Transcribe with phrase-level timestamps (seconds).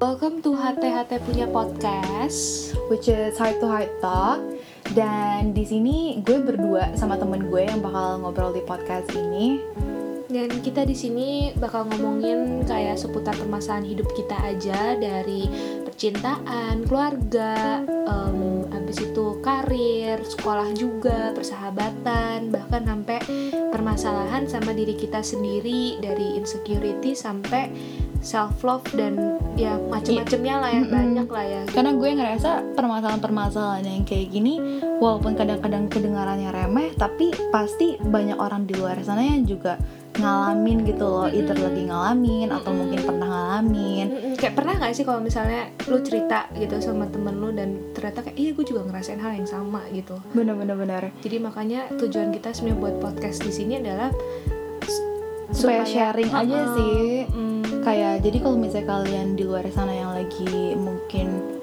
[0.00, 2.72] Welcome to HTHT punya podcast.
[2.90, 4.40] which is Heart to Heart Talk.
[4.96, 9.62] Dan di sini gue berdua sama temen gue yang bakal ngobrol di podcast ini.
[10.26, 15.46] Dan kita di sini bakal ngomongin kayak seputar permasalahan hidup kita aja dari
[15.86, 18.59] percintaan, keluarga, em,
[18.90, 23.22] habis itu karir, sekolah juga, persahabatan, bahkan sampai
[23.70, 27.70] permasalahan sama diri kita sendiri dari insecurity sampai
[28.18, 30.90] self love dan ya macem-macemnya lah ya Mm-mm.
[30.90, 31.62] banyak lah ya.
[31.70, 34.58] Karena gue ngerasa permasalahan-permasalahan yang kayak gini,
[34.98, 39.78] walaupun kadang-kadang kedengarannya remeh, tapi pasti banyak orang di luar sana yang juga
[40.20, 41.66] ngalamin gitu loh, either Mm-mm.
[41.66, 44.06] lagi ngalamin atau mungkin pernah ngalamin.
[44.34, 48.36] Kayak pernah nggak sih kalau misalnya lu cerita gitu sama temen lu dan ternyata kayak
[48.36, 51.02] iya gue juga ngerasain hal yang sama gitu Bener-bener bener.
[51.18, 54.08] jadi makanya tujuan kita sebenarnya buat podcast di sini adalah
[54.82, 55.02] s-
[55.50, 57.02] Supaya sharing aja Uh-uh, sih.
[57.26, 61.58] mm, Kayak jadi kalau misalnya kalian di luar sana yang lagi mungkin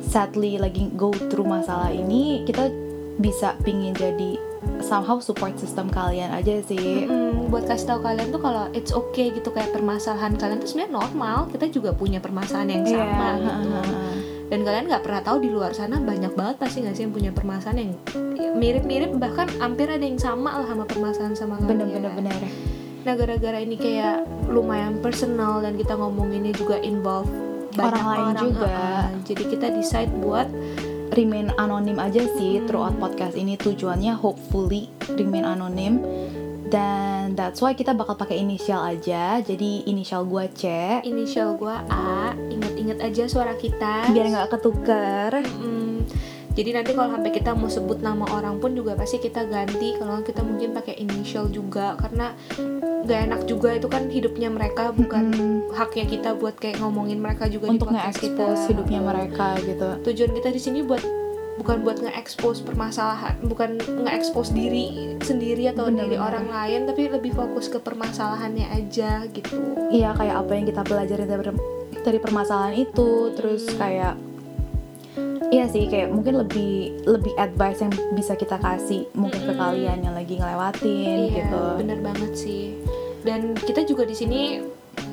[0.00, 2.70] sadly lagi go through masalah ini, kita
[3.16, 4.38] bisa pingin jadi
[4.80, 7.04] somehow support system kalian aja sih.
[7.04, 10.92] mm, buat kasih tahu kalian tuh kalau it's okay gitu kayak permasalahan kalian tuh sebenarnya
[10.94, 14.12] normal kita juga punya permasalahan yang sama Iya, gitu ha-ha.
[14.44, 17.30] dan kalian nggak pernah tahu di luar sana banyak banget pasti nggak sih yang punya
[17.30, 17.92] permasalahan yang
[18.54, 22.36] mirip-mirip bahkan hampir ada yang sama lah sama permasalahan sama kalian Bener-bener bener.
[23.04, 27.28] Nah gara-gara ini kayak lumayan personal dan kita ngomonginnya juga involve
[27.70, 28.64] banyak Orang lain juga.
[28.64, 29.04] uh-uh.
[29.24, 30.46] Jadi kita decide buat
[31.10, 32.66] Remain anonim aja sih Hmm.
[32.66, 36.00] throughout podcast ini tujuannya hopefully remain anonim
[36.66, 39.38] dan that's why kita bakal pakai inisial aja.
[39.38, 40.66] Jadi inisial gua C
[41.02, 44.10] inisial gua A, inget-inget aja suara kita.
[44.10, 45.30] biar nggak ketuker.
[45.44, 45.93] Mm,
[46.54, 49.98] jadi nanti kalau sampai kita mau sebut nama orang pun juga pasti kita ganti.
[49.98, 52.30] Kalau kita mungkin pakai inisial juga karena
[53.04, 55.74] gak enak juga itu kan hidupnya mereka bukan Mm-mm.
[55.74, 58.70] haknya kita buat kayak ngomongin mereka juga untuk nge-expose kita.
[58.70, 59.88] hidupnya mereka gitu.
[60.08, 61.02] tujuan kita di sini buat
[61.54, 67.30] bukan buat nge-expose permasalahan, bukan nge-expose diri sendiri atau Bener, diri orang lain, tapi lebih
[67.30, 69.54] fokus ke permasalahannya aja gitu.
[69.90, 71.54] Iya kayak apa yang kita pelajari dari,
[72.02, 74.33] dari permasalahan itu, terus kayak
[75.54, 79.62] Iya sih, kayak mungkin lebih lebih advice yang bisa kita kasih mungkin ke Mm-mm.
[79.62, 81.62] kalian yang lagi ngelewatin iya, gitu.
[81.78, 82.74] bener banget sih.
[83.22, 84.40] Dan kita juga di sini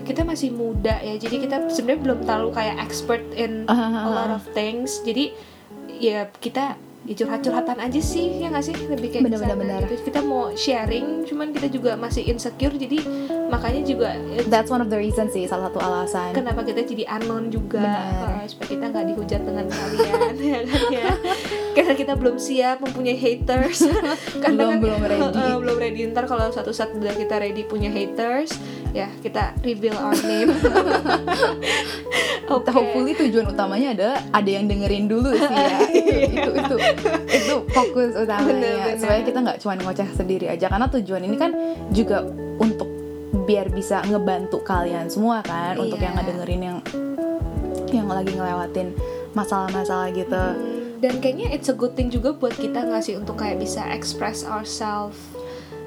[0.01, 3.69] kita masih muda ya, jadi kita sebenarnya belum terlalu kayak expert in
[4.05, 4.97] a lot of things.
[5.05, 5.29] Jadi
[6.01, 9.81] ya kita ya curhat-curhatan aja sih ya nggak sih lebih kayak Bener, bener, bener.
[9.85, 10.05] gitu.
[10.05, 13.01] Kita mau sharing, cuman kita juga masih insecure, jadi
[13.47, 16.31] makanya juga eh, That's one of the reasons sih, salah satu alasan.
[16.31, 21.05] kenapa kita jadi anon juga uh, supaya kita nggak dihujat dengan kalian ya kan ya
[21.73, 23.81] karena kita belum siap mempunyai haters
[24.43, 25.35] karena Belum- kan- belum ready.
[25.35, 28.55] uh, belum ready ntar kalau suatu saat udah kita ready punya haters
[28.91, 30.51] ya kita reveal our name
[32.51, 32.67] Oke.
[32.67, 35.79] Hopefully tujuan utamanya adalah ada yang dengerin dulu sih ya.
[35.95, 36.75] itu, itu itu
[37.31, 38.99] itu fokus utamanya Bener, bener.
[38.99, 41.51] supaya kita nggak cuma ngoceh sendiri aja karena tujuan ini kan
[41.89, 42.27] juga
[42.59, 42.91] untuk
[43.47, 46.11] biar bisa ngebantu kalian semua kan untuk Iya.
[46.11, 46.77] yang ngedengerin yang
[47.89, 48.87] yang lagi ngelewatin
[49.31, 50.35] masalah-masasalah gitu.
[50.35, 53.79] Hmm, dan kayaknya it's a good thing juga buat kita nggak sih untuk kayak bisa
[53.87, 55.15] express ourselves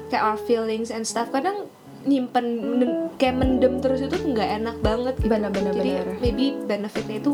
[0.09, 1.69] kayak our feelings and stuff kadang
[2.05, 2.45] nyimpen
[2.75, 6.07] men- kayak mendem terus itu nggak enak banget gitu Bener, bener, jadi bener.
[6.19, 7.33] maybe benefitnya itu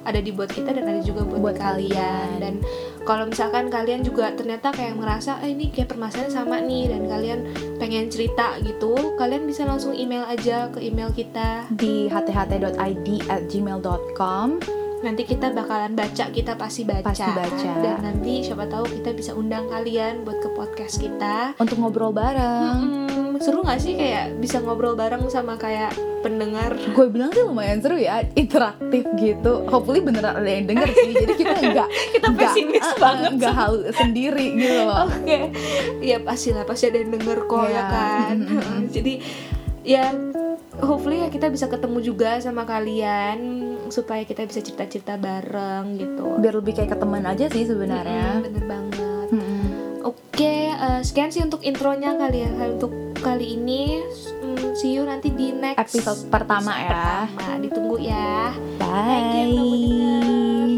[0.00, 1.92] ada di buat kita dan ada juga buat, Buat kalian.
[1.92, 2.28] kalian.
[2.38, 2.54] dan
[3.02, 7.40] kalau misalkan kalian juga ternyata kayak merasa eh, ini kayak permasalahan sama nih dan kalian
[7.76, 12.68] pengen cerita gitu kalian bisa langsung email aja ke email kita Di hth.id
[13.26, 14.48] at gmail.com
[14.98, 17.70] nanti kita bakalan baca kita pasti baca, Pasti baca.
[17.78, 23.06] dan nanti siapa tahu kita bisa undang kalian buat ke podcast kita untuk ngobrol bareng.
[23.06, 23.07] Mm-mm,
[23.38, 26.74] seru nggak sih kayak bisa ngobrol bareng sama kayak pendengar?
[26.92, 29.64] Gue bilang sih lumayan seru ya interaktif gitu.
[29.66, 31.12] Hopefully beneran ada yang denger sih.
[31.14, 35.06] Jadi kita nggak Kita pesimis uh-uh, banget nggak halu sendiri gitu loh.
[35.06, 35.38] Oke.
[36.02, 37.84] Ya pasti lah pasti ada yang denger kok ya Iya.
[37.88, 38.36] kan
[38.94, 39.14] jadi
[39.82, 40.04] ya
[40.78, 43.38] hopefully ya kita bisa ketemu juga sama kalian
[43.88, 46.36] supaya kita bisa cerita-cerita bareng gitu.
[46.38, 48.36] Biar lebih kayak ke teman aja sih sebenarnya.
[48.36, 49.07] Mm-mm, bener banget.
[50.38, 52.50] Oke, eh, sekian sih untuk intronya kali ya.
[52.70, 53.98] Untuk kali ini,
[54.38, 57.58] mm, see you nanti di next episode pertama ya pertama.
[57.58, 58.54] Ditunggu ya.
[58.78, 60.77] bye Thank you